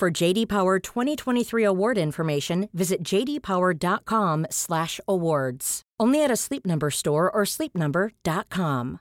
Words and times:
For 0.00 0.10
JD 0.10 0.48
Power 0.48 0.78
2023 0.78 1.62
award 1.62 1.98
information, 1.98 2.70
visit 2.72 3.02
jdpower.com/awards. 3.02 5.82
Only 6.00 6.24
at 6.24 6.30
a 6.30 6.36
Sleep 6.36 6.64
Number 6.64 6.90
store 6.90 7.30
or 7.30 7.42
sleepnumber.com. 7.42 9.00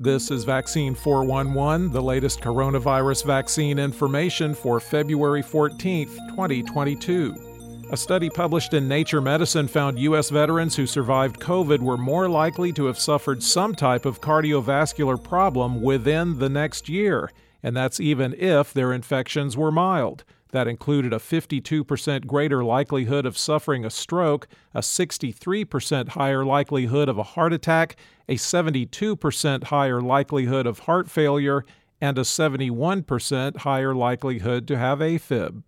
This 0.00 0.32
is 0.32 0.42
Vaccine 0.42 0.96
411, 0.96 1.92
the 1.92 2.02
latest 2.02 2.40
coronavirus 2.40 3.24
vaccine 3.24 3.78
information 3.78 4.56
for 4.56 4.80
February 4.80 5.44
14th, 5.44 6.16
2022. 6.30 7.36
A 7.92 7.96
study 7.96 8.28
published 8.28 8.74
in 8.74 8.88
Nature 8.88 9.20
Medicine 9.20 9.68
found 9.68 9.96
U.S. 10.00 10.28
veterans 10.28 10.74
who 10.74 10.88
survived 10.88 11.38
COVID 11.38 11.78
were 11.78 11.96
more 11.96 12.28
likely 12.28 12.72
to 12.72 12.86
have 12.86 12.98
suffered 12.98 13.44
some 13.44 13.76
type 13.76 14.06
of 14.06 14.20
cardiovascular 14.20 15.22
problem 15.22 15.82
within 15.82 16.40
the 16.40 16.48
next 16.48 16.88
year, 16.88 17.30
and 17.62 17.76
that's 17.76 18.00
even 18.00 18.34
if 18.34 18.72
their 18.72 18.92
infections 18.92 19.56
were 19.56 19.72
mild. 19.72 20.24
That 20.52 20.66
included 20.66 21.12
a 21.12 21.18
52% 21.18 22.26
greater 22.26 22.64
likelihood 22.64 23.24
of 23.24 23.38
suffering 23.38 23.84
a 23.84 23.90
stroke, 23.90 24.48
a 24.74 24.80
63% 24.80 26.08
higher 26.08 26.44
likelihood 26.44 27.08
of 27.08 27.18
a 27.18 27.22
heart 27.22 27.52
attack, 27.52 27.96
a 28.28 28.34
72% 28.34 29.64
higher 29.64 30.00
likelihood 30.00 30.66
of 30.66 30.80
heart 30.80 31.08
failure, 31.08 31.64
and 32.00 32.18
a 32.18 32.22
71% 32.22 33.58
higher 33.58 33.94
likelihood 33.94 34.66
to 34.66 34.76
have 34.76 34.98
AFib. 34.98 35.62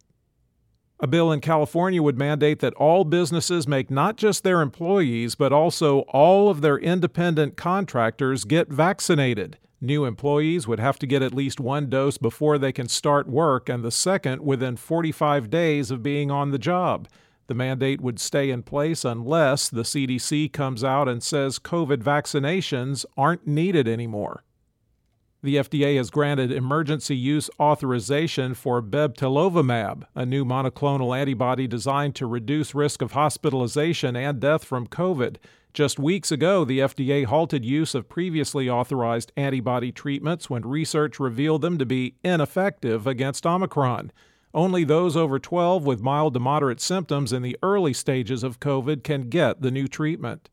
A 0.99 1.07
bill 1.09 1.33
in 1.33 1.41
California 1.41 2.01
would 2.01 2.17
mandate 2.17 2.61
that 2.61 2.75
all 2.75 3.05
businesses 3.05 3.67
make 3.67 3.91
not 3.91 4.17
just 4.17 4.45
their 4.45 4.61
employees, 4.61 5.35
but 5.35 5.53
also 5.53 6.01
all 6.09 6.49
of 6.49 6.61
their 6.61 6.79
independent 6.79 7.57
contractors 7.57 8.45
get 8.45 8.69
vaccinated. 8.69 9.59
New 9.85 10.05
employees 10.05 10.69
would 10.69 10.79
have 10.79 10.97
to 11.01 11.09
get 11.09 11.23
at 11.23 11.35
least 11.35 11.59
one 11.59 11.91
dose 11.91 12.17
before 12.17 12.57
they 12.57 12.71
can 12.71 12.87
start 12.87 13.27
work, 13.27 13.69
and 13.69 13.83
the 13.83 13.91
second 13.91 14.41
within 14.41 14.77
45 14.77 15.51
days 15.51 15.91
of 15.91 16.05
being 16.05 16.31
on 16.31 16.53
the 16.53 16.59
job. 16.59 17.09
The 17.49 17.55
mandate 17.55 18.01
would 18.01 18.21
stay 18.21 18.51
in 18.51 18.63
place 18.63 19.05
unless 19.05 19.69
the 19.69 19.83
CDC 19.83 20.53
comes 20.53 20.85
out 20.85 21.09
and 21.09 21.21
says 21.21 21.59
COVID 21.59 21.97
vaccinations 21.97 23.05
aren't 23.17 23.45
needed 23.45 23.89
anymore. 23.89 24.45
The 25.43 25.57
FDA 25.57 25.97
has 25.97 26.11
granted 26.11 26.53
emergency 26.53 27.17
use 27.17 27.51
authorization 27.59 28.55
for 28.55 28.81
bebtelovimab, 28.81 30.05
a 30.15 30.25
new 30.25 30.45
monoclonal 30.45 31.19
antibody 31.19 31.67
designed 31.67 32.15
to 32.15 32.27
reduce 32.27 32.77
risk 32.77 33.03
of 33.03 33.13
hospitalization 33.13 34.15
and 34.15 34.39
death 34.39 34.65
from 34.65 34.87
COVID. 34.87 35.39
Just 35.75 35.99
weeks 35.99 36.31
ago, 36.31 36.67
the 36.67 36.81
FDA 36.81 37.25
halted 37.25 37.65
use 37.65 37.95
of 37.95 38.09
previously 38.09 38.69
authorized 38.69 39.33
antibody 39.39 39.91
treatments 39.91 40.51
when 40.51 40.67
research 40.67 41.19
revealed 41.19 41.63
them 41.63 41.79
to 41.79 41.87
be 41.87 42.17
ineffective 42.23 43.07
against 43.07 43.47
Omicron. 43.47 44.13
Only 44.53 44.85
those 44.85 45.17
over 45.17 45.39
12 45.39 45.87
with 45.87 46.03
mild 46.03 46.35
to 46.35 46.41
moderate 46.41 46.81
symptoms 46.81 47.33
in 47.33 47.41
the 47.41 47.57
early 47.63 47.95
stages 47.95 48.43
of 48.43 48.61
COVID 48.61 49.03
can 49.03 49.31
get 49.31 49.63
the 49.63 49.71
new 49.71 49.89
treatment. 49.89 50.51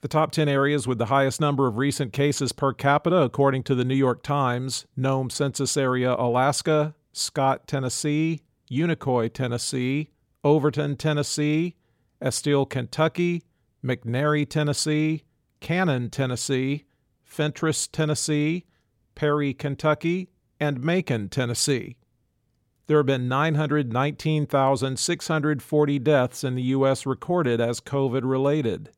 The 0.00 0.08
top 0.08 0.32
10 0.32 0.48
areas 0.48 0.88
with 0.88 0.96
the 0.96 1.04
highest 1.06 1.42
number 1.42 1.66
of 1.66 1.76
recent 1.76 2.14
cases 2.14 2.52
per 2.52 2.72
capita, 2.72 3.18
according 3.18 3.64
to 3.64 3.74
the 3.74 3.84
New 3.84 3.94
York 3.94 4.22
Times 4.22 4.86
Nome 4.96 5.28
Census 5.28 5.76
Area, 5.76 6.16
Alaska, 6.18 6.94
Scott, 7.12 7.66
Tennessee, 7.66 8.40
Unicoi, 8.70 9.30
Tennessee, 9.30 10.08
Overton, 10.42 10.96
Tennessee, 10.96 11.76
Estill, 12.22 12.64
Kentucky, 12.64 13.42
McNairy, 13.84 14.48
Tennessee, 14.48 15.24
Cannon, 15.60 16.08
Tennessee, 16.08 16.86
Fentress, 17.22 17.86
Tennessee, 17.86 18.64
Perry, 19.14 19.54
Kentucky, 19.54 20.28
and 20.60 20.82
Macon, 20.82 21.28
Tennessee 21.28 21.96
there 22.92 22.98
have 22.98 23.06
been 23.06 23.28
919,640 23.28 25.98
deaths 25.98 26.44
in 26.44 26.54
the 26.54 26.62
U.S. 26.62 27.06
recorded 27.06 27.58
as 27.58 27.80
COVID 27.80 28.20
related. 28.24 28.90